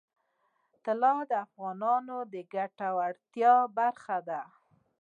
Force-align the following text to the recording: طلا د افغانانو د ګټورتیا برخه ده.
طلا 0.83 1.13
د 1.29 1.31
افغانانو 1.45 2.17
د 2.33 2.35
ګټورتیا 2.53 3.55
برخه 3.77 4.17
ده. 4.29 4.41